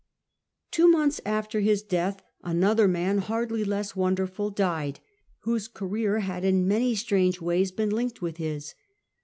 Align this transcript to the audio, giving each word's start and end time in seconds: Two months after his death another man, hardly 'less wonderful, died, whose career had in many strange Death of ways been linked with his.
Two 0.71 0.87
months 0.89 1.21
after 1.27 1.59
his 1.59 1.83
death 1.83 2.23
another 2.43 2.87
man, 2.87 3.19
hardly 3.19 3.63
'less 3.63 3.95
wonderful, 3.95 4.49
died, 4.49 4.99
whose 5.41 5.67
career 5.67 6.21
had 6.21 6.43
in 6.43 6.67
many 6.67 6.95
strange 6.95 7.35
Death 7.35 7.41
of 7.43 7.45
ways 7.45 7.71
been 7.71 7.91
linked 7.91 8.19
with 8.19 8.37
his. 8.37 8.73